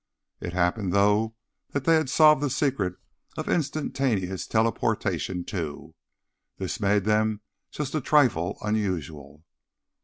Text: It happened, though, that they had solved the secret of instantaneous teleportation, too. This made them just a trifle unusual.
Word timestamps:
It 0.39 0.53
happened, 0.53 0.93
though, 0.93 1.35
that 1.73 1.83
they 1.83 1.93
had 1.93 2.09
solved 2.09 2.41
the 2.41 2.49
secret 2.49 2.95
of 3.37 3.47
instantaneous 3.47 4.47
teleportation, 4.47 5.43
too. 5.45 5.93
This 6.57 6.79
made 6.79 7.03
them 7.03 7.41
just 7.69 7.93
a 7.93 8.01
trifle 8.01 8.57
unusual. 8.63 9.43